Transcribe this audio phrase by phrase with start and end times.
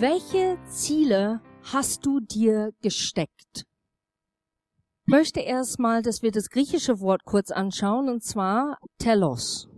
[0.00, 1.40] Welche Ziele
[1.72, 3.64] hast du dir gesteckt?
[3.64, 9.68] Ich möchte erstmal, dass wir das griechische Wort kurz anschauen, und zwar telos.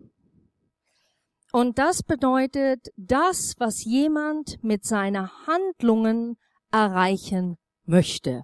[1.52, 6.36] Und das bedeutet das, was jemand mit seiner Handlungen
[6.70, 7.56] erreichen
[7.86, 8.42] möchte.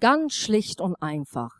[0.00, 1.52] Ganz schlicht und einfach.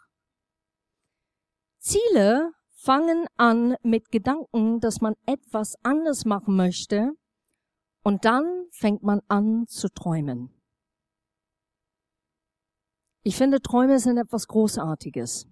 [1.79, 7.13] Ziele fangen an mit Gedanken, dass man etwas anders machen möchte,
[8.03, 10.51] und dann fängt man an zu träumen.
[13.23, 15.47] Ich finde, Träume sind etwas Großartiges,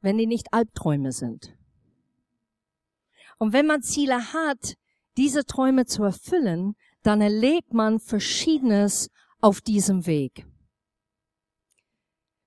[0.00, 1.56] wenn die nicht Albträume sind.
[3.38, 4.76] Und wenn man Ziele hat,
[5.16, 10.46] diese Träume zu erfüllen, dann erlebt man Verschiedenes auf diesem Weg.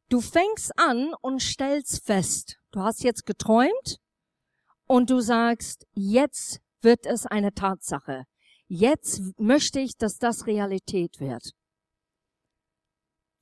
[0.09, 3.99] Du fängst an und stellst fest, du hast jetzt geträumt
[4.85, 8.25] und du sagst, jetzt wird es eine Tatsache.
[8.67, 11.51] Jetzt möchte ich, dass das Realität wird.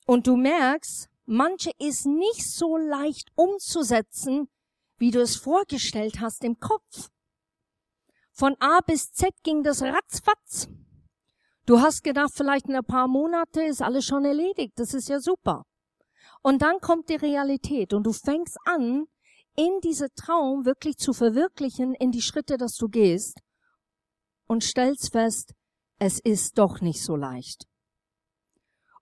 [0.05, 4.47] Und du merkst, manche ist nicht so leicht umzusetzen,
[4.97, 7.09] wie du es vorgestellt hast im Kopf.
[8.31, 10.67] Von A bis Z ging das ratzfatz.
[11.65, 14.73] Du hast gedacht, vielleicht in ein paar Monate ist alles schon erledigt.
[14.75, 15.65] Das ist ja super.
[16.43, 19.07] Und dann kommt die Realität und du fängst an,
[19.55, 23.39] in diese Traum wirklich zu verwirklichen, in die Schritte, dass du gehst
[24.47, 25.53] und stellst fest,
[25.97, 27.67] es ist doch nicht so leicht.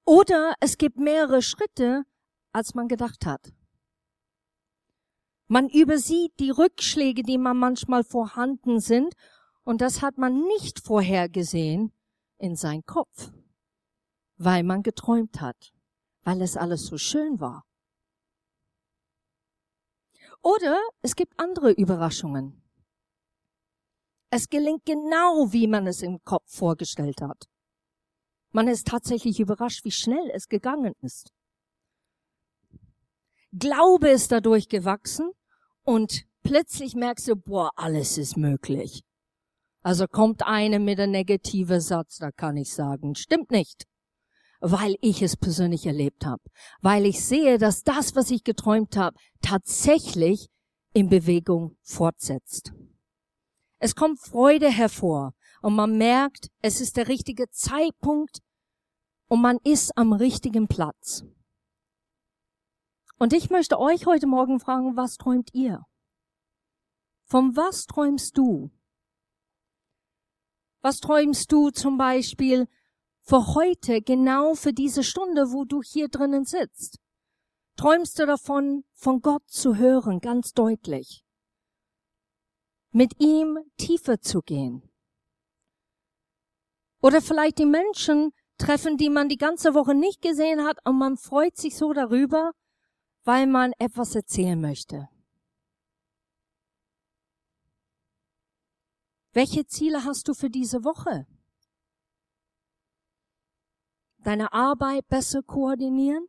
[0.05, 2.03] Oder es gibt mehrere Schritte,
[2.51, 3.53] als man gedacht hat.
[5.47, 9.13] Man übersieht die Rückschläge, die man manchmal vorhanden sind,
[9.63, 11.93] und das hat man nicht vorhergesehen
[12.37, 13.31] in sein Kopf,
[14.37, 15.73] weil man geträumt hat,
[16.23, 17.63] weil es alles so schön war.
[20.43, 22.61] Oder es gibt andere Überraschungen.
[24.29, 27.45] Es gelingt genau, wie man es im Kopf vorgestellt hat.
[28.51, 31.31] Man ist tatsächlich überrascht, wie schnell es gegangen ist.
[33.53, 35.31] Glaube ist dadurch gewachsen
[35.83, 39.03] und plötzlich merkst du, boah, alles ist möglich.
[39.81, 43.87] Also kommt eine mit einem negativen Satz, da kann ich sagen, stimmt nicht
[44.65, 46.41] weil ich es persönlich erlebt habe,
[46.81, 50.47] weil ich sehe, dass das, was ich geträumt habe, tatsächlich
[50.93, 52.71] in Bewegung fortsetzt.
[53.79, 58.39] Es kommt Freude hervor und man merkt, es ist der richtige Zeitpunkt
[59.27, 61.25] und man ist am richtigen Platz.
[63.17, 65.83] Und ich möchte euch heute Morgen fragen, was träumt ihr?
[67.25, 68.71] Von was träumst du?
[70.81, 72.69] Was träumst du zum Beispiel
[73.23, 76.99] für heute, genau für diese Stunde, wo du hier drinnen sitzt?
[77.77, 81.23] Träumst du davon, von Gott zu hören, ganz deutlich?
[82.91, 84.83] Mit ihm tiefer zu gehen?
[87.01, 91.17] Oder vielleicht die Menschen treffen, die man die ganze Woche nicht gesehen hat und man
[91.17, 92.51] freut sich so darüber,
[93.23, 95.09] weil man etwas erzählen möchte.
[99.31, 101.25] Welche Ziele hast du für diese Woche?
[104.23, 106.25] Deine Arbeit besser koordinieren,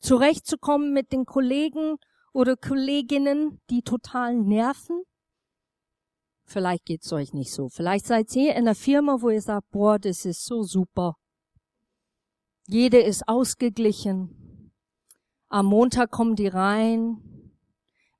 [0.00, 1.96] zurechtzukommen mit den Kollegen
[2.32, 5.02] oder Kolleginnen, die total nerven.
[6.44, 7.68] Vielleicht geht's euch nicht so.
[7.68, 11.16] Vielleicht seid ihr in einer Firma, wo ihr sagt, boah, das ist so super.
[12.68, 14.72] Jede ist ausgeglichen.
[15.48, 17.22] Am Montag kommen die rein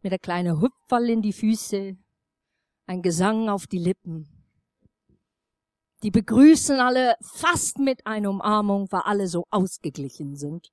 [0.03, 1.97] mit der kleinen Hüpfwall in die Füße,
[2.87, 4.36] ein Gesang auf die Lippen.
[6.03, 10.71] Die begrüßen alle fast mit einer Umarmung, weil alle so ausgeglichen sind.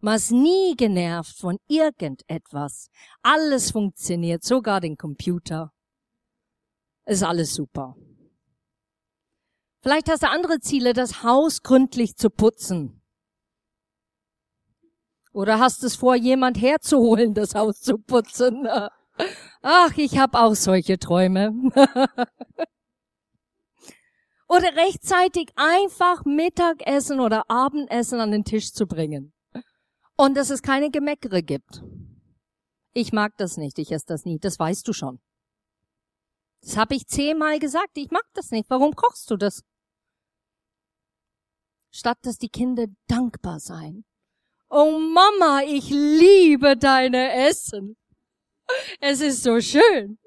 [0.00, 2.88] Man ist nie genervt von irgendetwas.
[3.22, 5.72] Alles funktioniert, sogar den Computer.
[7.04, 7.96] Ist alles super.
[9.82, 13.02] Vielleicht hast du andere Ziele, das Haus gründlich zu putzen.
[15.32, 18.66] Oder hast es vor, jemand herzuholen, das Haus zu putzen?
[19.62, 21.52] Ach, ich habe auch solche Träume.
[24.48, 29.32] oder rechtzeitig einfach Mittagessen oder Abendessen an den Tisch zu bringen.
[30.16, 31.82] Und dass es keine Gemeckere gibt.
[32.92, 35.20] Ich mag das nicht, ich esse das nie, das weißt du schon.
[36.62, 38.68] Das habe ich zehnmal gesagt, ich mag das nicht.
[38.68, 39.62] Warum kochst du das?
[41.92, 44.04] Statt dass die Kinder dankbar sein.
[44.68, 47.96] Oh Mama, ich liebe deine Essen.
[49.00, 50.18] Es ist so schön.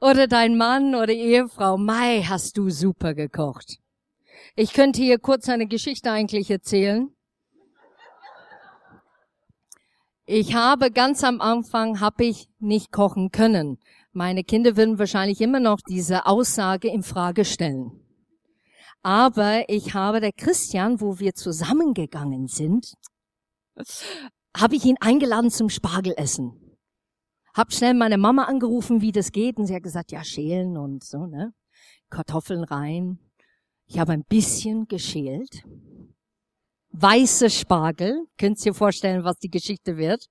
[0.00, 3.78] Oder dein Mann oder Ehefrau, Mai, hast du super gekocht.
[4.56, 7.14] Ich könnte hier kurz eine Geschichte eigentlich erzählen.
[10.24, 13.78] Ich habe ganz am Anfang habe ich nicht kochen können,
[14.12, 17.92] Meine Kinder würden wahrscheinlich immer noch diese Aussage in Frage stellen.
[19.02, 22.94] Aber ich habe der Christian, wo wir zusammengegangen sind,
[24.56, 26.59] habe ich ihn eingeladen zum Spargelessen.
[27.54, 31.04] Hab schnell meine Mama angerufen, wie das geht, und sie hat gesagt, ja, schälen und
[31.04, 31.52] so, ne?
[32.08, 33.18] Kartoffeln rein.
[33.86, 35.64] Ich habe ein bisschen geschält.
[36.92, 38.26] Weiße Spargel.
[38.38, 40.26] Könnt ihr vorstellen, was die Geschichte wird?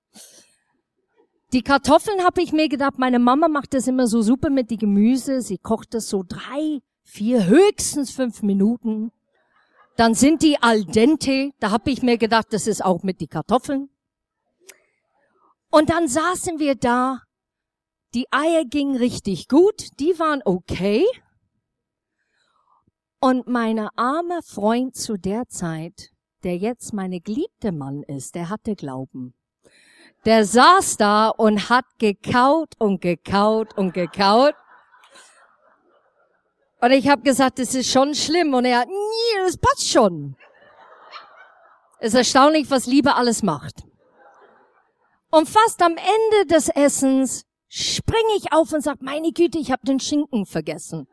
[1.51, 4.77] Die Kartoffeln habe ich mir gedacht, meine Mama macht das immer so super mit die
[4.77, 5.41] Gemüse.
[5.41, 9.11] Sie kocht das so drei, vier, höchstens fünf Minuten.
[9.97, 11.51] Dann sind die al dente.
[11.59, 13.89] Da habe ich mir gedacht, das ist auch mit die Kartoffeln.
[15.71, 17.21] Und dann saßen wir da.
[18.15, 19.99] Die Eier gingen richtig gut.
[19.99, 21.05] Die waren okay.
[23.19, 26.09] Und meine arme Freund zu der Zeit,
[26.43, 29.35] der jetzt meine geliebte Mann ist, der hatte Glauben.
[30.25, 34.55] Der saß da und hat gekaut und gekaut und gekaut.
[36.81, 38.53] Und ich habe gesagt, das ist schon schlimm.
[38.53, 40.35] Und er, nee, das passt schon.
[41.99, 43.83] Es ist erstaunlich, was Liebe alles macht.
[45.31, 49.85] Und fast am Ende des Essens springe ich auf und sage, meine Güte, ich habe
[49.85, 51.07] den Schinken vergessen.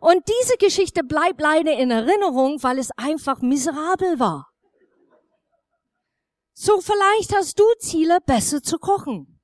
[0.00, 4.50] Und diese Geschichte bleibt leider in Erinnerung, weil es einfach miserabel war.
[6.52, 9.40] So vielleicht hast du Ziele, besser zu kochen.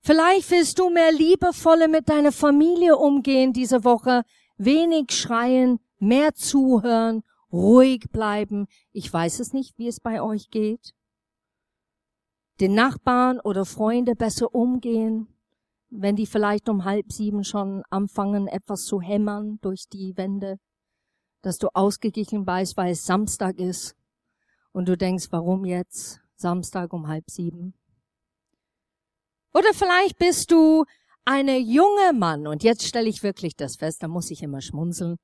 [0.00, 4.22] Vielleicht willst du mehr liebevolle mit deiner Familie umgehen diese Woche,
[4.56, 7.22] wenig schreien, mehr zuhören,
[7.52, 8.66] ruhig bleiben.
[8.92, 10.94] Ich weiß es nicht, wie es bei euch geht.
[12.60, 15.28] Den Nachbarn oder Freunde besser umgehen,
[15.90, 20.58] wenn die vielleicht um halb sieben schon anfangen, etwas zu hämmern durch die Wände,
[21.42, 23.96] dass du ausgeglichen weißt, weil es Samstag ist
[24.72, 27.74] und du denkst, warum jetzt Samstag um halb sieben?
[29.54, 30.84] Oder vielleicht bist du
[31.24, 35.16] eine junge Mann und jetzt stelle ich wirklich das fest, da muss ich immer schmunzeln,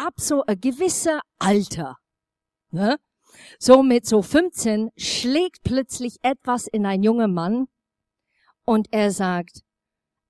[0.00, 1.98] ab so ein gewisser Alter,
[2.70, 2.98] ne?
[3.58, 7.68] So mit so 15 schlägt plötzlich etwas in ein junger Mann
[8.64, 9.62] und er sagt,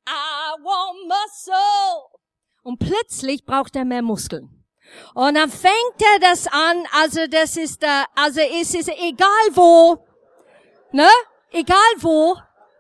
[0.09, 2.21] I want muscle.
[2.63, 4.65] Und plötzlich braucht er mehr Muskeln.
[5.15, 10.05] Und dann fängt er das an, also das ist, äh, also es ist egal wo,
[10.93, 11.09] ne?
[11.53, 12.37] Egal wo,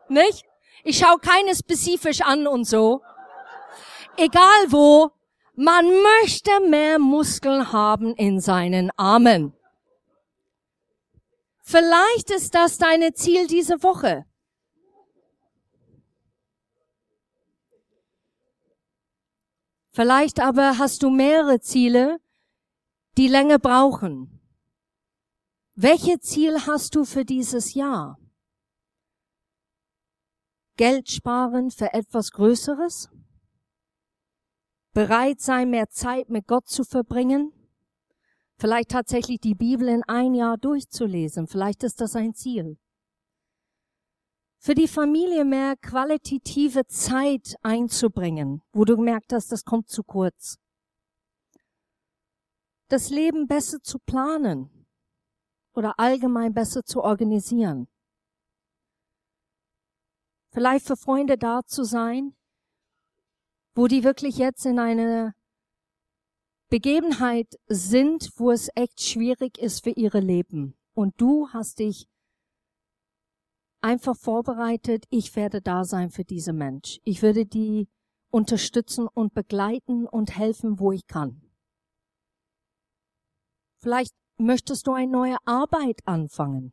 [0.09, 0.45] nicht?
[0.85, 3.01] Ich schaue keine spezifisch an und so.
[4.17, 5.13] Egal wo,
[5.61, 9.53] man möchte mehr Muskeln haben in seinen Armen.
[11.61, 14.25] Vielleicht ist das deine Ziel diese Woche.
[19.93, 22.21] Vielleicht aber hast du mehrere Ziele,
[23.19, 24.41] die länger brauchen.
[25.75, 28.19] Welche Ziel hast du für dieses Jahr?
[30.79, 33.11] Geld sparen für etwas Größeres?
[34.93, 37.53] Bereit sein, mehr Zeit mit Gott zu verbringen?
[38.59, 41.47] Vielleicht tatsächlich die Bibel in ein Jahr durchzulesen.
[41.47, 42.77] Vielleicht ist das ein Ziel
[44.61, 50.59] für die Familie mehr qualitative Zeit einzubringen, wo du gemerkt hast, das kommt zu kurz.
[52.89, 54.87] Das Leben besser zu planen
[55.73, 57.89] oder allgemein besser zu organisieren.
[60.51, 62.35] Vielleicht für Freunde da zu sein,
[63.75, 65.35] wo die wirklich jetzt in eine
[66.69, 70.77] Begebenheit sind, wo es echt schwierig ist für ihre Leben.
[70.95, 72.07] Und du hast dich
[73.81, 77.01] einfach vorbereitet, ich werde da sein für diese Mensch.
[77.05, 77.89] Ich würde die
[78.31, 81.43] unterstützen und begleiten und helfen, wo ich kann.
[83.79, 86.73] Vielleicht möchtest du eine neue Arbeit anfangen.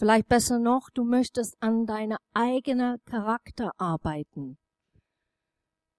[0.00, 4.56] Vielleicht besser noch, du möchtest an deiner eigenen Charakter arbeiten.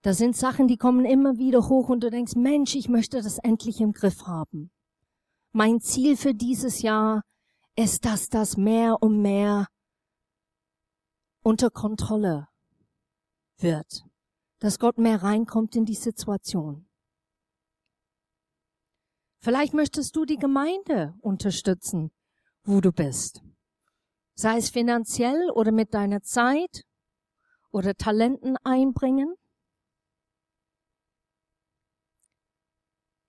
[0.02, 3.38] Da sind Sachen, die kommen immer wieder hoch und du denkst, Mensch, ich möchte das
[3.38, 4.72] endlich im Griff haben.
[5.52, 7.22] Mein Ziel für dieses Jahr
[7.76, 9.68] ist, dass das mehr und mehr
[11.44, 12.48] unter Kontrolle
[13.60, 14.04] wird,
[14.58, 16.90] dass Gott mehr reinkommt in die Situation.
[19.44, 22.10] Vielleicht möchtest du die Gemeinde unterstützen,
[22.64, 23.44] wo du bist.
[24.42, 26.84] Sei es finanziell oder mit deiner Zeit
[27.70, 29.36] oder Talenten einbringen.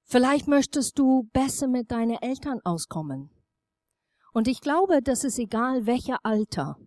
[0.05, 3.29] Vielleicht möchtest du besser mit deinen Eltern auskommen.
[4.33, 6.79] Und ich glaube, das ist egal, welcher Alter.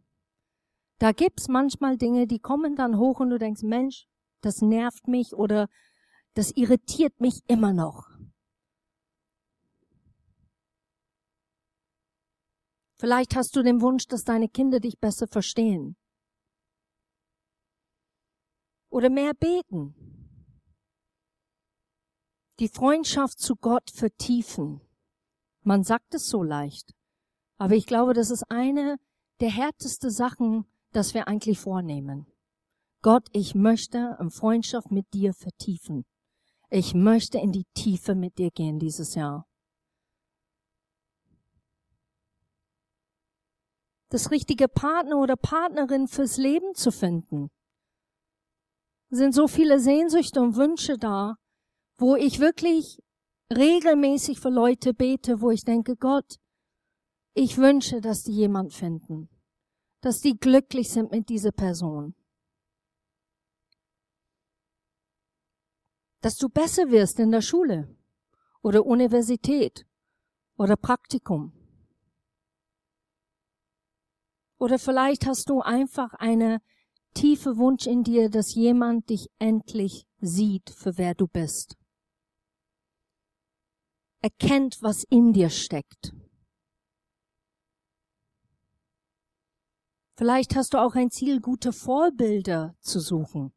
[0.97, 4.07] Da gibt's manchmal Dinge, die kommen dann hoch und du denkst, Mensch,
[4.41, 5.67] das nervt mich oder
[6.33, 8.14] das irritiert mich immer noch.
[12.97, 15.97] Vielleicht hast du den Wunsch, dass deine Kinder dich besser verstehen.
[18.89, 19.95] Oder mehr beten.
[22.59, 24.79] Die Freundschaft zu Gott vertiefen.
[25.61, 26.93] Man sagt es so leicht.
[27.57, 28.97] Aber ich glaube, das ist eine
[29.41, 32.25] der härtesten Sachen, das wir eigentlich vornehmen.
[33.01, 36.05] Gott, ich möchte eine Freundschaft mit dir vertiefen.
[36.69, 39.45] Ich möchte in die Tiefe mit dir gehen dieses Jahr.
[44.09, 47.49] Das richtige Partner oder Partnerin fürs Leben zu finden.
[49.09, 51.35] Es sind so viele Sehnsüchte und Wünsche da,
[51.97, 53.01] wo ich wirklich
[53.55, 56.37] regelmäßig für Leute bete, wo ich denke, Gott,
[57.33, 59.29] ich wünsche, dass die jemand finden,
[60.01, 62.15] dass die glücklich sind mit dieser Person.
[66.21, 67.95] Dass du besser wirst in der Schule
[68.61, 69.85] oder Universität
[70.57, 71.53] oder Praktikum.
[74.57, 76.61] Oder vielleicht hast du einfach eine
[77.13, 81.75] tiefe Wunsch in dir, dass jemand dich endlich sieht, für wer du bist.
[84.21, 86.13] Erkennt, was in dir steckt.
[90.17, 93.53] Vielleicht hast du auch ein Ziel, gute Vorbilder zu suchen.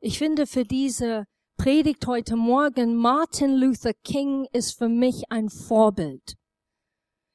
[0.00, 6.39] Ich finde für diese Predigt heute Morgen, Martin Luther King ist für mich ein Vorbild.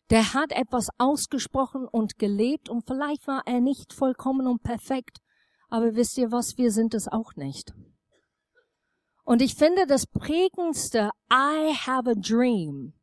[0.09, 5.19] Der hat etwas ausgesprochen und gelebt und vielleicht war er nicht vollkommen und perfekt,
[5.69, 7.73] aber wisst ihr was, wir sind es auch nicht.
[9.23, 12.93] Und ich finde das prägendste I have a dream,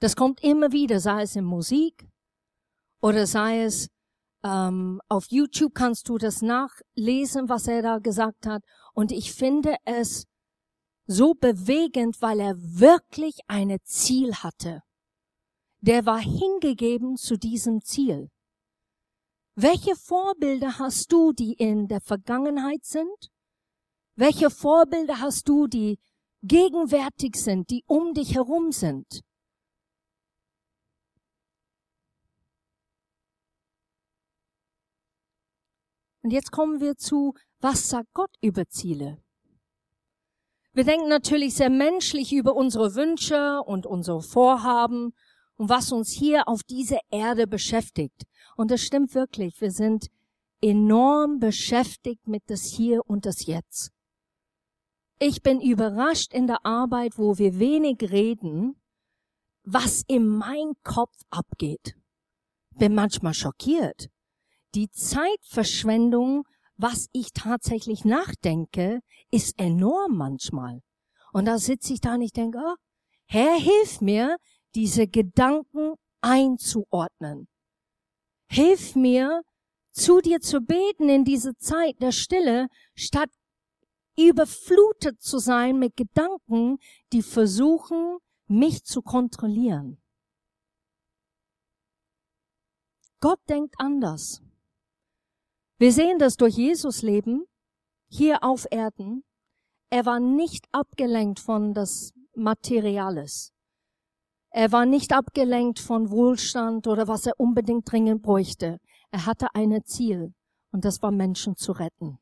[0.00, 2.06] das kommt immer wieder, sei es in Musik
[3.00, 3.88] oder sei es
[4.44, 8.62] ähm, auf YouTube kannst du das nachlesen, was er da gesagt hat.
[8.94, 10.26] Und ich finde es
[11.06, 14.82] so bewegend, weil er wirklich ein Ziel hatte.
[15.84, 18.30] Der war hingegeben zu diesem Ziel.
[19.56, 23.32] Welche Vorbilder hast du, die in der Vergangenheit sind?
[24.14, 25.98] Welche Vorbilder hast du, die
[26.42, 29.22] gegenwärtig sind, die um dich herum sind?
[36.22, 39.20] Und jetzt kommen wir zu, was sagt Gott über Ziele?
[40.74, 45.12] Wir denken natürlich sehr menschlich über unsere Wünsche und unsere Vorhaben
[45.56, 48.24] und was uns hier auf dieser Erde beschäftigt.
[48.56, 49.60] Und das stimmt wirklich.
[49.60, 50.08] Wir sind
[50.60, 53.90] enorm beschäftigt mit das Hier und das Jetzt.
[55.18, 58.76] Ich bin überrascht in der Arbeit, wo wir wenig reden,
[59.64, 61.94] was in meinem Kopf abgeht.
[62.76, 64.08] Bin manchmal schockiert
[64.74, 66.44] die Zeitverschwendung,
[66.76, 70.80] was ich tatsächlich nachdenke, ist enorm manchmal.
[71.32, 72.74] Und da sitze ich da und ich denke, oh,
[73.26, 74.36] Herr, hilf mir,
[74.74, 77.48] diese Gedanken einzuordnen.
[78.48, 79.42] Hilf mir,
[79.92, 83.30] zu dir zu beten in diese Zeit der Stille, statt
[84.16, 86.78] überflutet zu sein mit Gedanken,
[87.12, 90.02] die versuchen, mich zu kontrollieren.
[93.20, 94.42] Gott denkt anders.
[95.78, 97.44] Wir sehen das durch Jesus Leben
[98.08, 99.24] hier auf Erden.
[99.90, 103.52] Er war nicht abgelenkt von das Materiales.
[104.54, 108.78] Er war nicht abgelenkt von Wohlstand oder was er unbedingt dringend bräuchte.
[109.10, 110.34] Er hatte ein Ziel
[110.72, 112.18] und das war Menschen zu retten.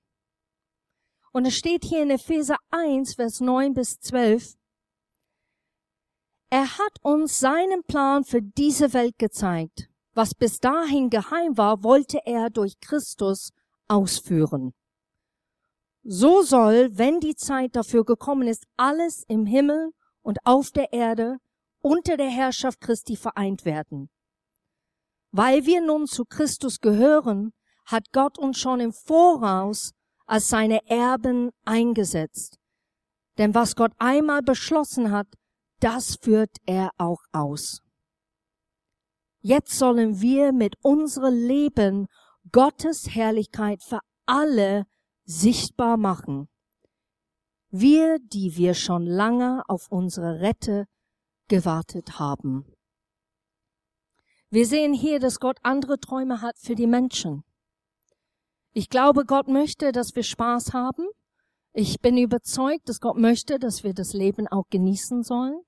[1.32, 4.54] Und es steht hier in Epheser 1, Vers 9 bis 12,
[6.52, 9.88] er hat uns seinen Plan für diese Welt gezeigt.
[10.14, 13.52] Was bis dahin geheim war, wollte er durch Christus
[13.86, 14.74] ausführen.
[16.02, 21.38] So soll, wenn die Zeit dafür gekommen ist, alles im Himmel und auf der Erde
[21.82, 24.10] unter der Herrschaft Christi vereint werden.
[25.32, 27.52] Weil wir nun zu Christus gehören,
[27.86, 29.92] hat Gott uns schon im Voraus
[30.26, 32.58] als seine Erben eingesetzt.
[33.38, 35.26] Denn was Gott einmal beschlossen hat,
[35.80, 37.80] das führt er auch aus.
[39.40, 42.06] Jetzt sollen wir mit unserem Leben
[42.52, 44.84] Gottes Herrlichkeit für alle
[45.24, 46.48] sichtbar machen.
[47.70, 50.86] Wir, die wir schon lange auf unsere Rette
[51.50, 52.64] gewartet haben.
[54.48, 57.44] Wir sehen hier, dass Gott andere Träume hat für die Menschen.
[58.72, 61.06] Ich glaube, Gott möchte, dass wir Spaß haben.
[61.72, 65.60] Ich bin überzeugt, dass Gott möchte, dass wir das Leben auch genießen sollen.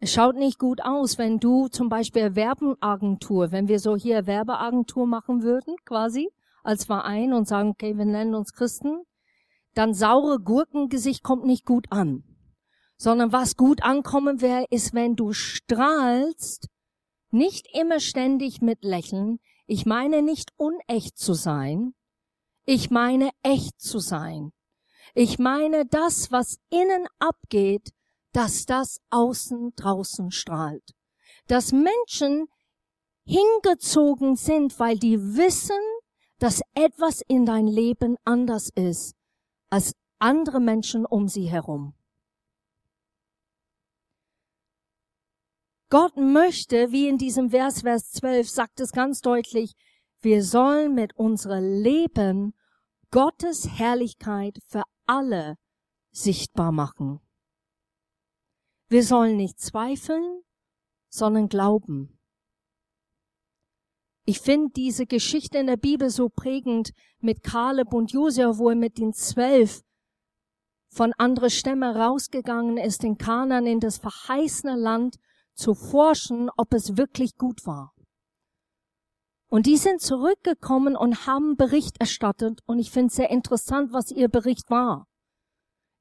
[0.00, 5.06] Es schaut nicht gut aus, wenn du zum Beispiel Werbeagentur, wenn wir so hier Werbeagentur
[5.06, 6.30] machen würden, quasi,
[6.62, 9.02] als Verein und sagen, okay, wir nennen uns Christen,
[9.74, 12.33] dann saure Gurkengesicht kommt nicht gut an.
[12.96, 16.68] Sondern was gut ankommen wäre, ist, wenn du strahlst
[17.30, 19.40] Nicht immer ständig mit Lächeln.
[19.66, 21.94] Ich meine nicht unecht zu sein.
[22.64, 24.52] Ich meine echt zu sein.
[25.14, 27.90] Ich meine das, was innen abgeht,
[28.32, 30.94] dass das außen draußen strahlt.
[31.46, 32.46] Dass Menschen
[33.24, 35.80] hingezogen sind, weil die wissen,
[36.38, 39.14] dass etwas in dein Leben anders ist
[39.70, 41.94] als andere Menschen um sie herum.
[45.90, 49.74] Gott möchte, wie in diesem Vers, Vers 12 sagt es ganz deutlich,
[50.20, 52.54] wir sollen mit unserem Leben
[53.10, 55.56] Gottes Herrlichkeit für alle
[56.10, 57.20] sichtbar machen.
[58.88, 60.42] Wir sollen nicht zweifeln,
[61.08, 62.18] sondern glauben.
[64.24, 68.76] Ich finde diese Geschichte in der Bibel so prägend mit Kaleb und Josua, wo er
[68.76, 69.82] mit den zwölf
[70.88, 75.16] von andere Stämme rausgegangen ist in Kanan in das verheißene Land
[75.54, 77.94] zu forschen, ob es wirklich gut war.
[79.48, 82.60] Und die sind zurückgekommen und haben Bericht erstattet.
[82.66, 85.06] Und ich finde es sehr interessant, was ihr Bericht war.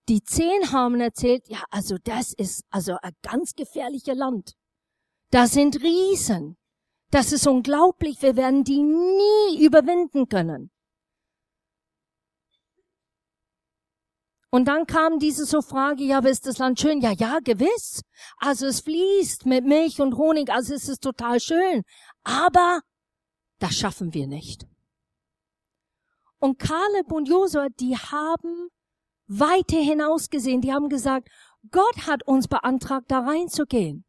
[0.10, 4.54] Die zehn haben erzählt, ja, also das ist also ein ganz gefährliches Land.
[5.30, 6.58] Da sind Riesen.
[7.12, 8.22] Das ist unglaublich.
[8.22, 10.73] Wir werden die nie überwinden können.
[14.54, 17.02] Und dann kam diese so Frage, ja, aber ist das Land schön?
[17.02, 18.04] Ja, ja, gewiss.
[18.38, 21.82] Also es fließt mit Milch und Honig, also es ist total schön.
[22.24, 22.82] Aber
[23.58, 24.68] das schaffen wir nicht.
[26.38, 28.70] Und Kaleb und Josua, die haben
[29.26, 30.62] weiter hinausgesehen.
[30.62, 31.30] Die haben gesagt,
[31.72, 34.06] Gott hat uns beantragt, da reinzugehen.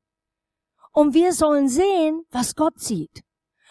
[0.92, 3.22] Und wir sollen sehen, was Gott sieht.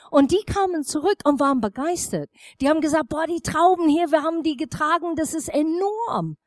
[0.10, 2.32] Und die kamen zurück und waren begeistert.
[2.62, 6.38] Die haben gesagt, boah, die Trauben hier, wir haben die getragen, das ist enorm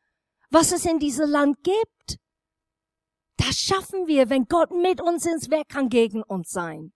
[0.50, 2.18] was es in diesem Land gibt.
[3.36, 6.92] Das schaffen wir, wenn Gott mit uns ins Werk kann gegen uns sein.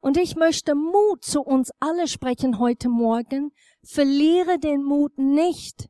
[0.00, 3.50] Und ich möchte Mut zu uns alle sprechen heute Morgen.
[3.82, 5.88] Verliere den Mut nicht,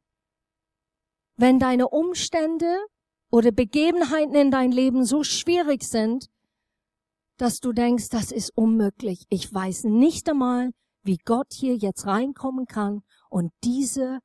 [1.37, 2.79] wenn deine Umstände
[3.31, 6.29] oder Begebenheiten in dein Leben so schwierig sind,
[7.37, 9.27] dass du denkst, das ist unmöglich.
[9.29, 10.71] Ich weiß nicht einmal,
[11.03, 14.21] wie Gott hier jetzt reinkommen kann und diese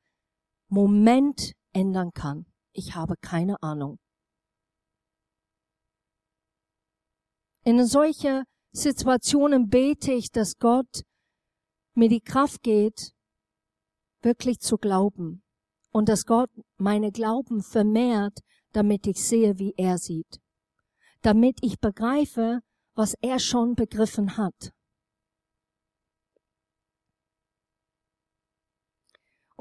[0.74, 2.46] Moment ändern kann.
[2.72, 4.00] Ich habe keine Ahnung.
[7.66, 11.04] In solche Situationen bete ich, dass Gott
[11.94, 13.12] mir die Kraft geht,
[14.22, 15.44] wirklich zu glauben
[15.92, 18.40] und dass Gott meine Glauben vermehrt,
[18.72, 20.40] damit ich sehe, wie er sieht,
[21.22, 22.62] damit ich begreife,
[22.96, 24.72] was er schon begriffen hat.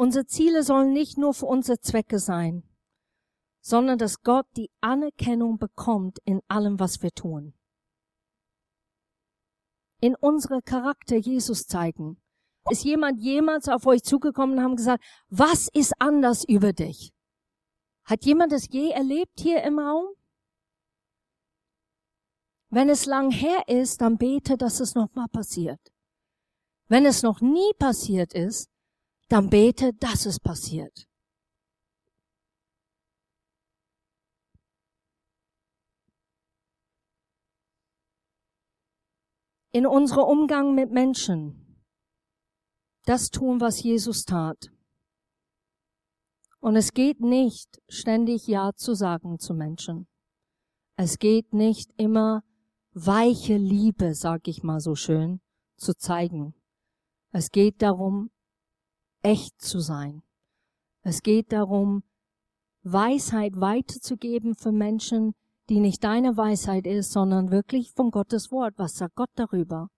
[0.00, 2.62] Unsere Ziele sollen nicht nur für unsere Zwecke sein,
[3.60, 7.52] sondern dass Gott die Anerkennung bekommt in allem, was wir tun.
[10.00, 12.18] In unsere Charakter Jesus zeigen.
[12.70, 17.12] Ist jemand jemals auf euch zugekommen und haben gesagt, was ist anders über dich?
[18.04, 20.06] Hat jemand es je erlebt hier im Raum?
[22.70, 25.92] Wenn es lang her ist, dann bete, dass es nochmal passiert.
[26.88, 28.69] Wenn es noch nie passiert ist,
[29.30, 31.06] dann bete, dass es passiert.
[39.72, 41.80] In unserem Umgang mit Menschen,
[43.04, 44.72] das tun, was Jesus tat.
[46.58, 50.08] Und es geht nicht, ständig Ja zu sagen zu Menschen.
[50.96, 52.42] Es geht nicht immer
[52.92, 55.40] weiche Liebe, sag ich mal so schön,
[55.76, 56.54] zu zeigen.
[57.30, 58.30] Es geht darum,
[59.22, 60.22] echt zu sein.
[61.02, 62.02] Es geht darum,
[62.82, 65.34] Weisheit weiterzugeben für Menschen,
[65.68, 68.74] die nicht deine Weisheit ist, sondern wirklich von Gottes Wort.
[68.78, 69.88] Was sagt Gott darüber?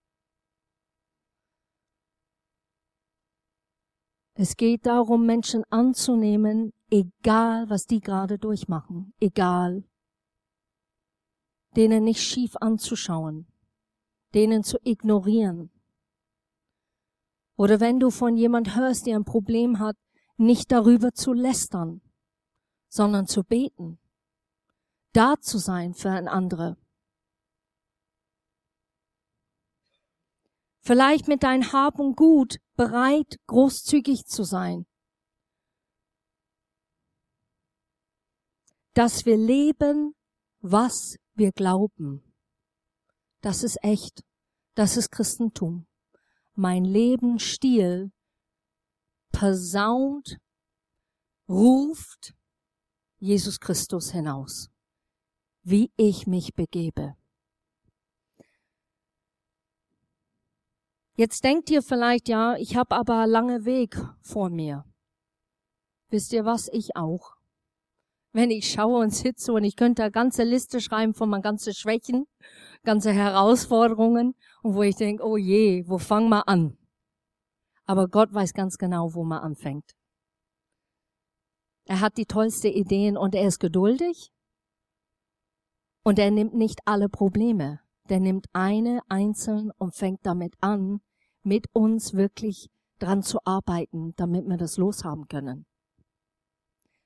[4.35, 9.85] Es geht darum, Menschen anzunehmen, egal was die gerade durchmachen, egal.
[11.77, 13.47] Denen nicht schief anzuschauen,
[14.35, 15.71] denen zu ignorieren,
[17.63, 19.97] oder wenn du von jemand hörst, der ein Problem hat,
[20.37, 22.03] nicht darüber zu lästern,
[22.89, 24.01] sondern zu beten,
[25.13, 26.77] da zu sein für ein andere.
[30.81, 34.85] Vielleicht mit dein Hab und Gut bereit, großzügig zu sein.
[38.93, 40.17] Dass wir leben,
[40.63, 42.25] was wir glauben.
[43.41, 44.25] Das ist echt.
[44.75, 45.87] Das ist Christentum
[46.55, 48.13] mein Lebensstil
[49.33, 50.39] persaunt,
[51.49, 52.35] ruft
[53.19, 54.71] Jesus Christus hinaus,
[55.63, 57.15] wie ich mich begebe.
[61.15, 64.85] Jetzt denkt ihr vielleicht, ja, ich habe aber lange Weg vor mir.
[66.09, 66.69] Wisst ihr was?
[66.73, 67.37] Ich auch.
[68.33, 71.75] Wenn ich schaue und sitze und ich könnte eine ganze Liste schreiben von meinen ganzen
[71.75, 72.27] Schwächen,
[72.83, 76.79] ganze Herausforderungen und wo ich denke, oh je, wo fang mal an?
[77.85, 79.93] Aber Gott weiß ganz genau, wo man anfängt.
[81.85, 84.33] Er hat die tollste Ideen und er ist geduldig.
[86.05, 87.81] Und er nimmt nicht alle Probleme.
[88.09, 91.01] Der nimmt eine einzeln und fängt damit an,
[91.43, 95.67] mit uns wirklich dran zu arbeiten, damit wir das loshaben können.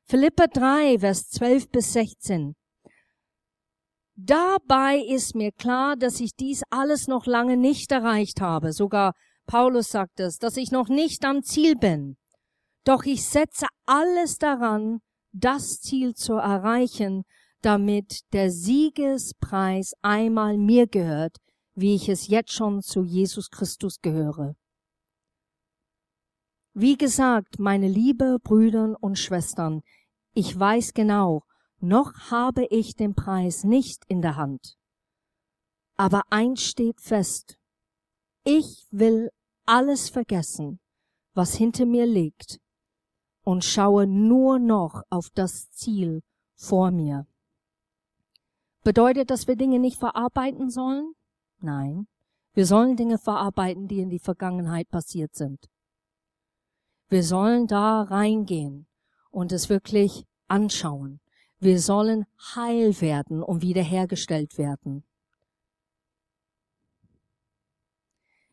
[0.04, 2.54] Philippa 3, Vers 12 bis 16.
[4.18, 8.72] Dabei ist mir klar, dass ich dies alles noch lange nicht erreicht habe.
[8.72, 9.12] Sogar
[9.46, 12.16] Paulus sagt es, dass ich noch nicht am Ziel bin.
[12.84, 15.00] Doch ich setze alles daran,
[15.32, 17.24] das Ziel zu erreichen,
[17.60, 21.36] damit der Siegespreis einmal mir gehört,
[21.74, 24.56] wie ich es jetzt schon zu Jesus Christus gehöre.
[26.72, 29.82] Wie gesagt, meine liebe Brüder und Schwestern,
[30.32, 31.42] ich weiß genau,
[31.80, 34.76] noch habe ich den Preis nicht in der Hand.
[35.96, 37.58] Aber eins steht fest.
[38.44, 39.30] Ich will
[39.64, 40.78] alles vergessen,
[41.34, 42.60] was hinter mir liegt,
[43.42, 46.22] und schaue nur noch auf das Ziel
[46.54, 47.26] vor mir.
[48.82, 51.12] Bedeutet, dass wir Dinge nicht verarbeiten sollen?
[51.58, 52.06] Nein.
[52.54, 55.68] Wir sollen Dinge verarbeiten, die in die Vergangenheit passiert sind.
[57.08, 58.86] Wir sollen da reingehen
[59.30, 61.20] und es wirklich anschauen.
[61.58, 65.04] Wir sollen heil werden und wiederhergestellt werden.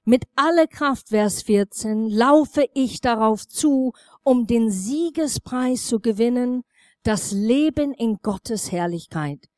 [0.06, 6.64] Mit aller Kraft, Vers 14, laufe ich darauf zu, um den Siegespreis zu gewinnen,
[7.04, 9.50] das Leben in Gottes Herrlichkeit.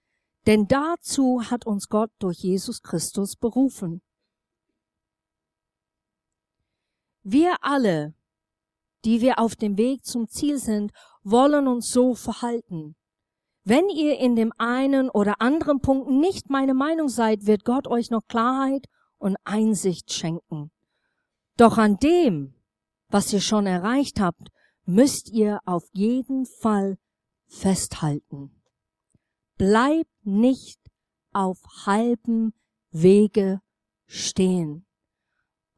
[0.46, 4.02] Denn dazu hat uns Gott durch Jesus Christus berufen.
[7.24, 8.14] Wir alle
[9.06, 10.92] die wir auf dem Weg zum Ziel sind,
[11.24, 12.96] wollen uns so verhalten.
[13.68, 18.12] Wenn ihr in dem einen oder anderen Punkt nicht meine Meinung seid, wird Gott euch
[18.12, 18.86] noch Klarheit
[19.18, 20.70] und Einsicht schenken.
[21.58, 22.54] Doch an dem,
[23.10, 24.50] was ihr schon erreicht habt,
[24.86, 27.00] müsst ihr auf jeden Fall
[27.48, 28.62] festhalten.
[29.58, 30.80] Bleibt nicht
[31.34, 32.54] auf halbem
[32.92, 33.62] Wege
[34.06, 34.86] stehen.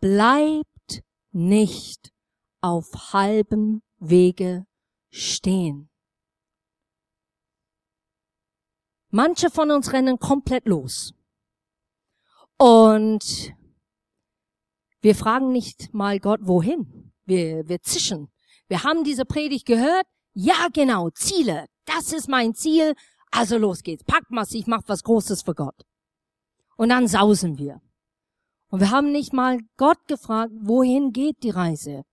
[0.02, 2.12] Bleibt nicht
[2.60, 4.66] auf halbem Wege
[5.10, 5.90] stehen.
[9.18, 11.12] Manche von uns rennen komplett los.
[12.60, 13.52] Und
[15.02, 17.14] wir fragen nicht mal Gott, wohin.
[17.26, 18.28] Wir, wir zischen.
[18.68, 20.06] Wir haben diese Predigt gehört.
[20.36, 21.66] Ja, genau, Ziele.
[21.86, 22.94] Das ist mein Ziel.
[23.32, 24.04] Also los geht's.
[24.04, 25.82] Pack mal, ich mach was Großes für Gott.
[26.76, 27.82] Und dann sausen wir.
[28.70, 32.04] Und wir haben nicht mal Gott gefragt, wohin geht die Reise?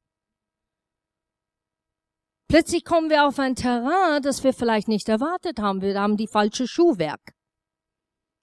[2.55, 5.83] Plötzlich kommen wir auf ein Terrain, das wir vielleicht nicht erwartet haben.
[5.83, 7.35] Wir haben die falsche Schuhwerk.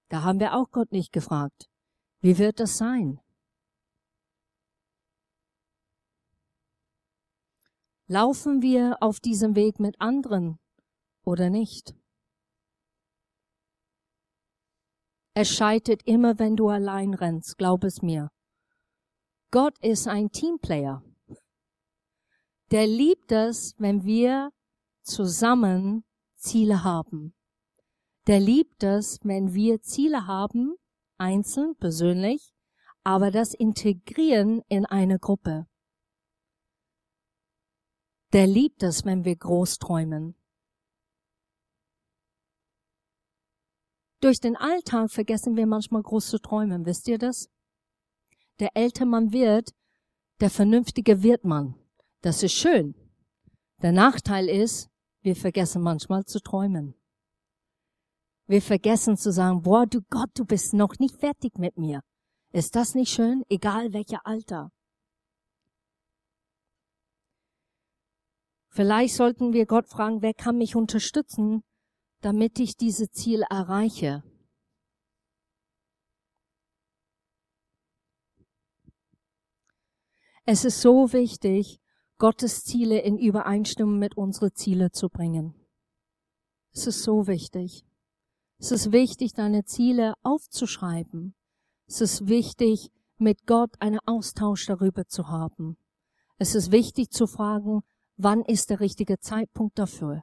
[0.09, 1.69] Da haben wir auch Gott nicht gefragt.
[2.19, 3.21] Wie wird das sein?
[8.07, 10.59] Laufen wir auf diesem Weg mit anderen
[11.23, 11.95] oder nicht?
[15.35, 18.29] Es scheitert immer, wenn du allein rennst, glaub es mir.
[19.51, 21.01] Gott ist ein Teamplayer
[22.71, 24.51] der liebt es, wenn wir
[25.03, 26.05] zusammen
[26.35, 27.35] Ziele haben.
[28.27, 30.75] Der liebt es, wenn wir Ziele haben,
[31.17, 32.53] einzeln, persönlich,
[33.03, 35.67] aber das integrieren in eine Gruppe.
[38.31, 40.35] Der liebt es, wenn wir groß träumen.
[44.21, 47.49] Durch den Alltag vergessen wir manchmal groß zu träumen, wisst ihr das?
[48.59, 49.73] Der älter man wird,
[50.39, 51.80] der vernünftige wird man.
[52.21, 52.93] Das ist schön.
[53.81, 54.89] Der Nachteil ist,
[55.23, 56.93] wir vergessen manchmal zu träumen.
[58.45, 62.01] Wir vergessen zu sagen, boah, du Gott, du bist noch nicht fertig mit mir.
[62.51, 63.43] Ist das nicht schön?
[63.49, 64.71] Egal welcher Alter.
[68.69, 71.63] Vielleicht sollten wir Gott fragen, wer kann mich unterstützen,
[72.21, 74.23] damit ich diese Ziel erreiche.
[80.45, 81.80] Es ist so wichtig,
[82.21, 85.55] Gottes Ziele in Übereinstimmung mit unsere Ziele zu bringen.
[86.71, 87.83] Es ist so wichtig.
[88.59, 91.33] Es ist wichtig, deine Ziele aufzuschreiben.
[91.87, 95.77] Es ist wichtig, mit Gott einen Austausch darüber zu haben.
[96.37, 97.81] Es ist wichtig zu fragen,
[98.17, 100.21] wann ist der richtige Zeitpunkt dafür?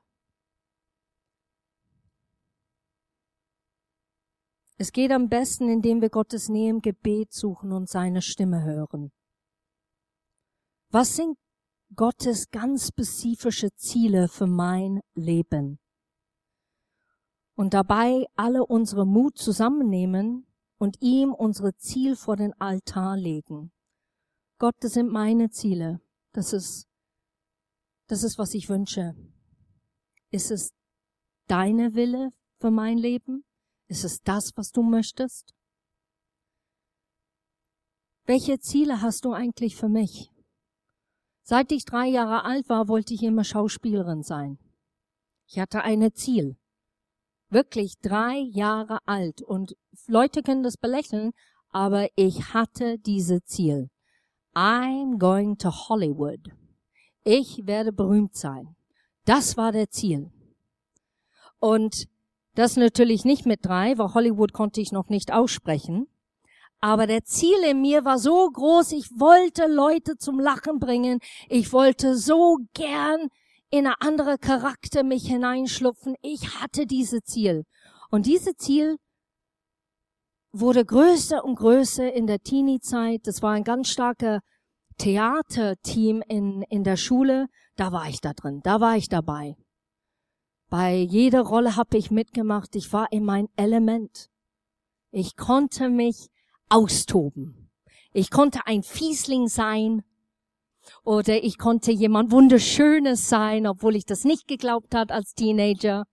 [4.76, 9.10] Es geht am besten, indem wir Gottes Nähe im Gebet suchen und seine Stimme hören.
[10.90, 11.36] Was sind
[11.94, 15.78] Gottes ganz spezifische Ziele für mein Leben?
[17.54, 20.46] Und dabei alle unsere Mut zusammennehmen
[20.78, 23.72] und ihm unsere Ziel vor den Altar legen.
[24.58, 26.00] Gott, das sind meine Ziele.
[26.32, 26.86] Das ist,
[28.06, 29.16] das ist, was ich wünsche.
[30.30, 30.74] Ist es
[31.46, 33.44] deine Wille für mein Leben?
[33.88, 35.54] Ist es das, was du möchtest?
[38.24, 40.30] Welche Ziele hast du eigentlich für mich?
[41.50, 44.58] Seit ich drei Jahre alt war, wollte ich immer Schauspielerin sein.
[45.46, 46.58] Ich hatte ein Ziel.
[47.48, 49.40] Wirklich drei Jahre alt.
[49.40, 49.74] Und
[50.06, 51.32] Leute können das belächeln,
[51.70, 53.88] aber ich hatte diese Ziel.
[54.54, 56.50] I'm going to Hollywood.
[57.24, 58.76] Ich werde berühmt sein.
[59.24, 60.30] Das war der Ziel.
[61.60, 62.08] Und
[62.56, 66.08] das natürlich nicht mit drei, weil Hollywood konnte ich noch nicht aussprechen.
[66.80, 71.18] Aber der Ziel in mir war so groß, ich wollte Leute zum Lachen bringen.
[71.48, 73.28] Ich wollte so gern
[73.70, 76.14] in eine andere Charakter mich hineinschlupfen.
[76.22, 77.64] Ich hatte diese Ziel.
[78.10, 78.96] Und diese Ziel
[80.52, 83.26] wurde größer und größer in der Teenie-Zeit.
[83.26, 84.40] Das war ein ganz starker
[84.98, 87.48] Theaterteam in, in der Schule.
[87.76, 88.60] Da war ich da drin.
[88.62, 89.56] Da war ich dabei.
[90.70, 92.76] Bei jeder Rolle habe ich mitgemacht.
[92.76, 94.28] Ich war in mein Element.
[95.10, 96.28] Ich konnte mich
[96.68, 97.70] austoben.
[98.12, 100.02] Ich konnte ein Fiesling sein
[101.04, 106.04] oder ich konnte jemand Wunderschönes sein, obwohl ich das nicht geglaubt hat als Teenager.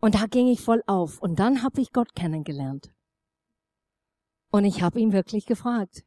[0.00, 2.92] Und da ging ich voll auf und dann habe ich Gott kennengelernt.
[4.50, 6.04] Und ich habe ihn wirklich gefragt.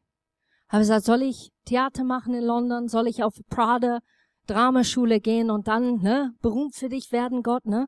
[0.68, 2.88] Habe gesagt, soll ich Theater machen in London?
[2.88, 4.00] Soll ich auf Prada
[4.46, 7.86] Dramaschule gehen und dann ne, berühmt für dich werden, Gott, ne?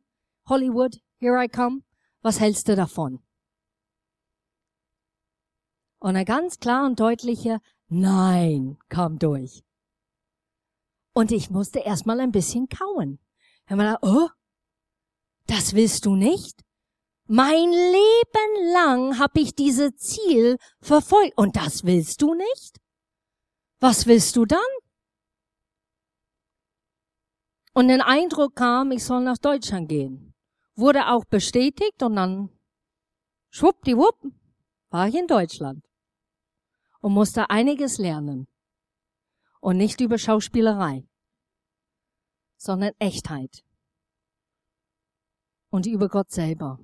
[0.49, 1.83] Hollywood, here I come.
[2.27, 3.23] Was hältst du davon?
[6.01, 9.63] Und ein ganz klar und deutlicher Nein kam durch.
[11.15, 13.21] Und ich musste erstmal ein bisschen kauen.
[13.69, 14.29] Wenn man da, oh,
[15.47, 16.65] das willst du nicht?
[17.29, 22.81] Mein Leben lang habe ich diese Ziel verfolgt und das willst du nicht?
[23.79, 24.59] Was willst du dann?
[27.73, 30.36] Und den Eindruck kam, ich soll nach Deutschland gehen
[30.77, 32.51] wurde auch bestätigt und dann
[33.51, 34.33] schwuppdiwupp
[34.91, 35.85] war ich in Deutschland
[37.01, 38.49] und musste einiges lernen.
[39.61, 41.09] Und nicht über Schauspielerei,
[42.57, 43.65] sondern Echtheit.
[45.71, 46.79] Und über Gott selber.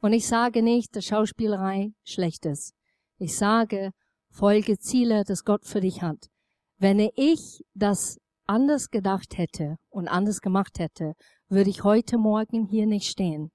[0.00, 2.74] Und ich sage nicht, dass Schauspielerei schlecht ist.
[3.18, 3.92] Ich sage,
[4.30, 6.28] folge Ziele, das Gott für dich hat.
[6.76, 11.14] Wenn ich das anders gedacht hätte und anders gemacht hätte,
[11.48, 13.50] würde ich heute Morgen hier nicht stehen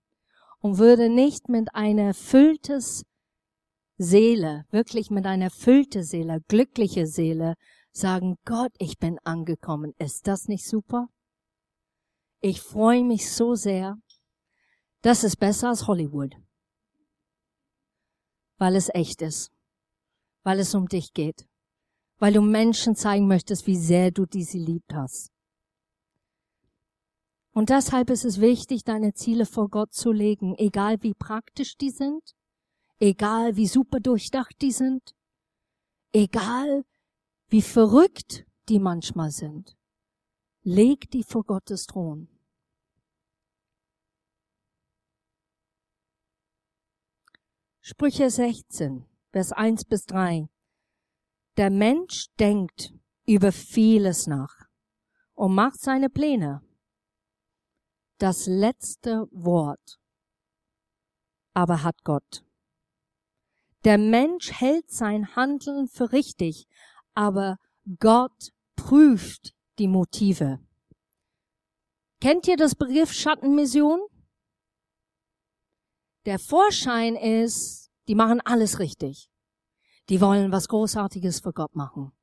[0.59, 3.05] und würde nicht mit einer erfülltes
[3.97, 7.55] Seele, wirklich mit einer erfüllte Seele, glückliche Seele
[7.91, 9.93] sagen, Gott, ich bin angekommen.
[9.97, 11.07] Ist das nicht super?
[12.41, 13.97] Ich freue mich so sehr.
[15.01, 16.35] Das ist besser als Hollywood.
[18.57, 19.51] Weil es echt ist.
[20.43, 21.47] Weil es um dich geht.
[22.17, 25.32] Weil du Menschen zeigen möchtest, wie sehr du diese liebt hast.
[27.53, 31.91] Und deshalb ist es wichtig, deine Ziele vor Gott zu legen, egal wie praktisch die
[31.91, 32.35] sind,
[32.99, 35.15] egal wie super durchdacht die sind,
[36.13, 36.83] egal
[37.49, 39.77] wie verrückt die manchmal sind.
[40.63, 42.27] Leg die vor Gottes Thron.
[47.81, 50.49] Sprüche 16, Vers 1 bis 3.
[51.57, 52.93] Der Mensch denkt
[53.27, 54.55] über vieles nach
[55.35, 56.63] und macht seine Pläne
[58.17, 59.99] das letzte Wort
[61.53, 62.43] aber hat Gott.
[63.83, 66.67] Der Mensch hält sein Handeln für richtig,
[67.13, 67.57] aber
[67.99, 70.59] Gott prüft die Motive.
[72.21, 73.99] Kennt ihr das Begriff Schattenmission?
[76.25, 79.29] Der Vorschein ist, die machen alles richtig.
[80.09, 82.13] Die wollen was Großartiges für Gott machen.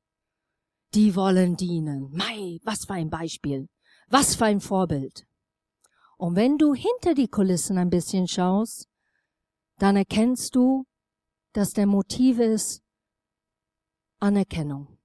[0.95, 2.11] Die wollen dienen.
[2.11, 3.69] Mei, was für ein Beispiel.
[4.07, 5.25] Was für ein Vorbild.
[6.21, 8.87] Und wenn du hinter die Kulissen ein bisschen schaust,
[9.79, 10.85] dann erkennst du,
[11.51, 12.83] dass der Motiv ist
[14.19, 14.99] Anerkennung.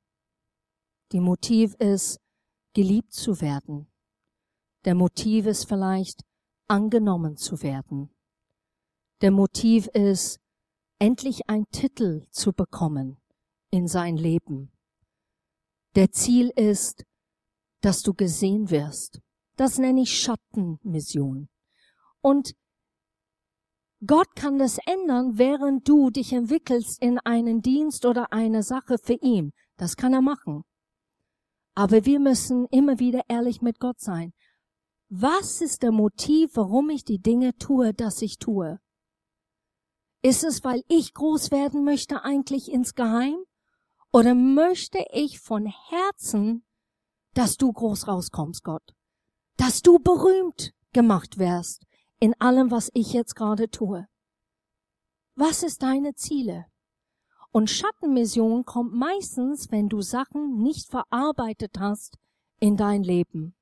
[1.13, 2.21] Die Motiv ist
[2.75, 3.91] geliebt zu werden.
[4.85, 6.23] Der Motiv ist vielleicht
[6.69, 8.11] angenommen zu werden.
[9.23, 10.39] Der Motiv ist
[10.99, 13.17] endlich ein Titel zu bekommen
[13.71, 14.71] in sein Leben.
[15.95, 17.07] Der Ziel ist,
[17.81, 19.23] dass du gesehen wirst.
[19.57, 21.49] Das nenne ich Schattenmission.
[22.21, 22.55] Und
[24.07, 29.15] Gott kann das ändern, während du dich entwickelst in einen Dienst oder eine Sache für
[29.15, 29.53] ihn.
[29.77, 30.65] Das kann er machen.
[31.75, 34.33] Aber wir müssen immer wieder ehrlich mit Gott sein.
[35.09, 38.81] Was ist der Motiv, warum ich die Dinge tue, dass ich tue?
[40.23, 43.37] Ist es, weil ich groß werden möchte eigentlich insgeheim?
[44.13, 46.65] Oder möchte ich von Herzen,
[47.35, 48.96] dass du groß rauskommst, Gott?
[49.57, 51.87] Dass du berühmt gemacht wärst
[52.21, 54.07] in allem, was ich jetzt gerade tue?
[55.35, 56.67] Was ist deine Ziele?
[57.53, 62.19] Und Schattenmission kommt meistens, wenn du Sachen nicht verarbeitet hast
[62.61, 63.55] in dein Leben.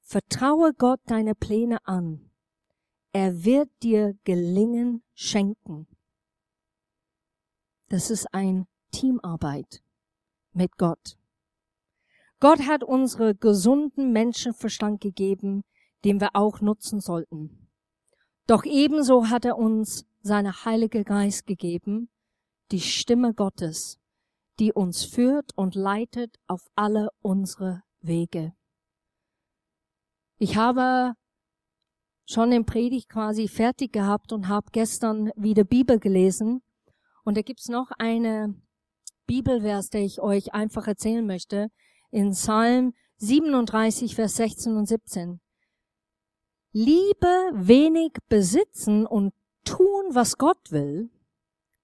[0.00, 2.30] Vertraue Gott deine Pläne an.
[3.12, 5.86] Er wird dir Gelingen schenken.
[7.88, 9.82] Das ist ein Teamarbeit
[10.52, 11.18] mit Gott.
[12.38, 15.64] Gott hat unsere gesunden Menschenverstand gegeben,
[16.04, 17.68] den wir auch nutzen sollten.
[18.46, 22.08] Doch ebenso hat er uns seine Heilige Geist gegeben,
[22.70, 23.98] die Stimme Gottes,
[24.58, 28.54] die uns führt und leitet auf alle unsere Wege.
[30.38, 31.14] Ich habe
[32.26, 36.62] schon den Predigt quasi fertig gehabt und habe gestern wieder Bibel gelesen.
[37.24, 38.54] Und da gibt's noch eine
[39.26, 41.68] Bibelvers, der ich euch einfach erzählen möchte.
[42.10, 45.40] In Psalm 37, Vers 16 und 17.
[46.72, 49.32] Liebe wenig besitzen und
[49.64, 51.10] tun, was Gott will,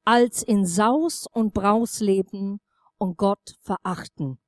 [0.04, 2.60] als in Saus und Braus leben
[2.96, 4.38] und Gott verachten.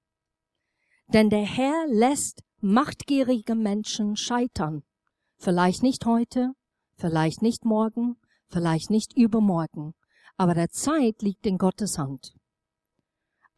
[1.09, 4.83] Denn der Herr lässt machtgierige Menschen scheitern.
[5.39, 6.53] Vielleicht nicht heute,
[6.97, 8.17] vielleicht nicht morgen,
[8.49, 9.95] vielleicht nicht übermorgen,
[10.37, 12.35] aber der Zeit liegt in Gottes Hand.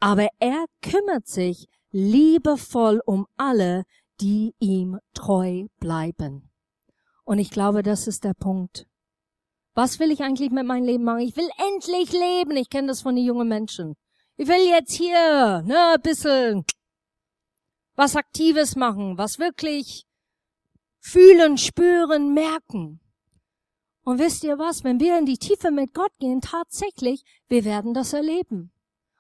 [0.02, 3.84] Aber er kümmert sich liebevoll um alle,
[4.20, 6.50] die ihm treu bleiben.
[7.22, 8.88] Und ich glaube, das ist der Punkt.
[9.74, 11.20] Was will ich eigentlich mit meinem Leben machen?
[11.20, 12.56] Ich will endlich leben.
[12.56, 13.94] Ich kenne das von den jungen Menschen.
[14.36, 16.64] Ich will jetzt hier, ne, ein bisschen
[17.94, 20.04] was Aktives machen, was wirklich
[20.98, 22.98] fühlen, spüren, merken.
[24.02, 27.94] Und wisst ihr was, wenn wir in die Tiefe mit Gott gehen, tatsächlich, wir werden
[27.94, 28.72] das erleben.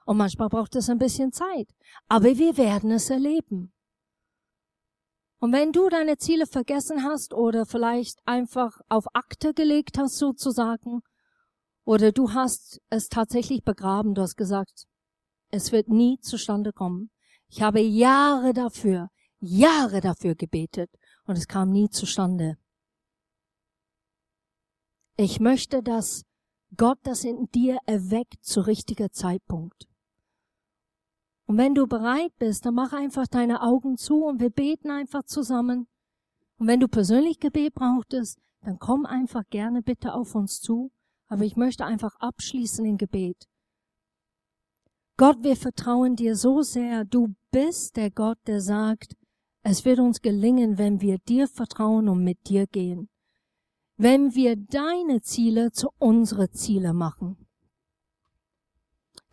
[0.04, 1.68] Und manchmal braucht es ein bisschen Zeit,
[2.08, 3.72] aber wir werden es erleben.
[5.38, 11.02] Und wenn du deine Ziele vergessen hast oder vielleicht einfach auf Akte gelegt hast sozusagen,
[11.84, 14.86] oder du hast es tatsächlich begraben, du hast gesagt,
[15.50, 17.10] es wird nie zustande kommen,
[17.48, 19.10] ich habe Jahre dafür,
[19.40, 20.90] Jahre dafür gebetet
[21.24, 22.56] und es kam nie zustande.
[25.16, 26.24] Ich möchte, dass
[26.76, 29.88] Gott das in dir erweckt zu richtiger Zeitpunkt.
[31.52, 35.24] Und wenn du bereit bist, dann mach einfach deine Augen zu und wir beten einfach
[35.24, 35.86] zusammen.
[36.56, 40.92] Und wenn du persönlich Gebet brauchtest, dann komm einfach gerne bitte auf uns zu.
[41.26, 43.50] Aber ich möchte einfach abschließen in Gebet.
[45.18, 47.04] Gott, wir vertrauen dir so sehr.
[47.04, 49.14] Du bist der Gott, der sagt,
[49.62, 53.10] es wird uns gelingen, wenn wir dir vertrauen und mit dir gehen.
[53.98, 57.41] Wenn wir deine Ziele zu unsere Ziele machen.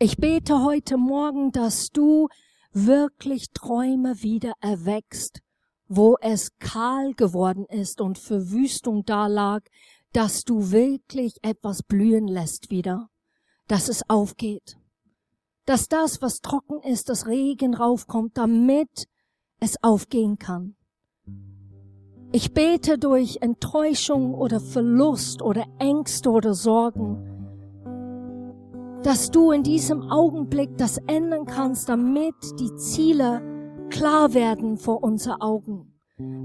[0.00, 2.28] Ich bete heute Morgen, dass du
[2.72, 5.40] wirklich Träume wieder erweckst,
[5.86, 9.62] wo es kahl geworden ist und Verwüstung da lag,
[10.12, 13.08] dass du wirklich etwas blühen lässt wieder,
[13.68, 14.80] dass es aufgeht
[15.70, 19.06] dass das, was trocken ist, das Regen raufkommt, damit
[19.60, 20.74] es aufgehen kann.
[22.32, 27.39] Ich bete durch Enttäuschung oder Verlust oder Ängste oder Sorgen,
[29.02, 33.42] dass du in diesem Augenblick das ändern kannst, damit die Ziele
[33.88, 35.94] klar werden vor unser Augen.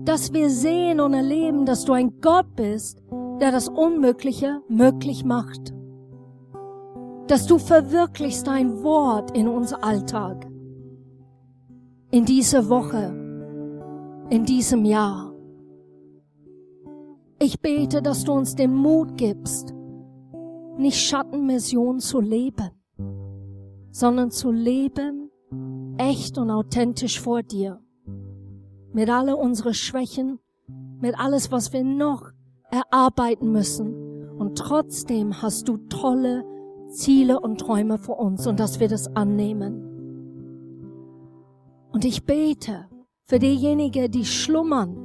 [0.06, 3.04] Dass wir sehen und erleben, dass du ein Gott bist,
[3.42, 5.76] der das Unmögliche möglich macht
[7.28, 10.48] dass du verwirklichst dein Wort in unser Alltag,
[12.12, 13.14] in dieser Woche,
[14.30, 15.34] in diesem Jahr.
[17.40, 19.74] Ich bete, dass du uns den Mut gibst,
[20.78, 22.72] nicht Schattenmission zu leben,
[23.92, 25.32] sondern zu leben
[25.98, 27.80] echt und authentisch vor dir.
[28.94, 30.40] Mit alle unsere Schwächen,
[31.00, 32.32] mit alles, was wir noch
[32.72, 33.94] erarbeiten müssen.
[34.38, 36.44] Und trotzdem hast du tolle
[36.90, 39.82] Ziele und Träume für uns und dass wir das annehmen.
[41.92, 42.88] Und ich bete
[43.24, 44.98] für diejenigen, die schlummern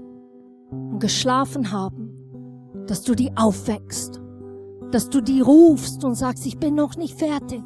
[0.71, 4.21] und geschlafen haben, dass du die aufwächst,
[4.93, 7.63] dass du die rufst und sagst, ich bin noch nicht fertig.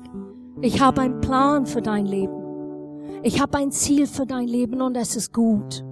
[0.60, 2.44] Ich habe einen Plan für dein Leben.
[3.22, 5.84] Ich habe ein Ziel für dein Leben und es ist gut.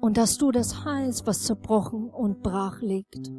[0.00, 3.32] Und dass du das heilst, was zerbrochen und brach liegt.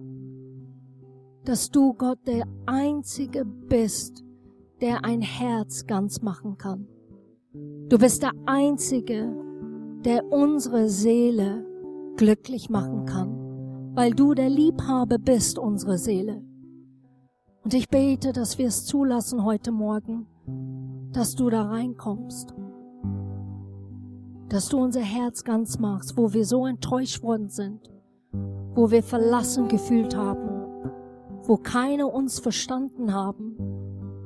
[1.45, 4.23] Dass du Gott der Einzige bist,
[4.81, 6.87] der ein Herz ganz machen kann.
[7.87, 9.33] Du bist der Einzige,
[10.03, 11.65] der unsere Seele
[12.17, 13.46] glücklich machen kann
[13.97, 16.43] weil du der Liebhaber bist, unsere Seele.
[17.63, 20.27] Und ich bete, dass wir es zulassen heute Morgen,
[21.13, 22.53] dass du da reinkommst,
[24.49, 27.91] dass du unser Herz ganz machst, wo wir so enttäuscht worden sind,
[28.75, 30.47] wo wir verlassen gefühlt haben,
[31.41, 33.57] wo keine uns verstanden haben,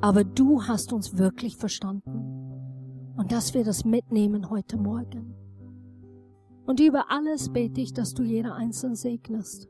[0.02, 3.14] aber du hast uns wirklich verstanden.
[3.16, 5.41] Und dass wir das mitnehmen heute Morgen.
[6.72, 9.68] Und über alles bete ich, dass du jeder einzelne segnest.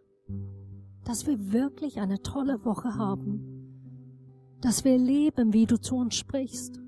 [1.03, 4.53] Dass wir wirklich eine tolle Woche haben.
[4.61, 6.79] Dass wir leben, wie du zu uns sprichst.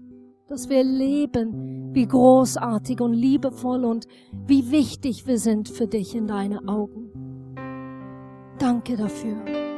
[0.48, 4.06] Dass wir leben, wie großartig und liebevoll und
[4.46, 7.56] wie wichtig wir sind für dich in deine Augen.
[8.60, 9.73] Danke dafür.